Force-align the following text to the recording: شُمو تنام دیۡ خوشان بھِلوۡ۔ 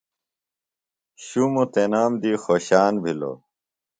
شُمو 1.25 1.63
تنام 1.73 2.13
دیۡ 2.21 2.37
خوشان 2.43 2.93
بھِلوۡ۔ 3.03 3.37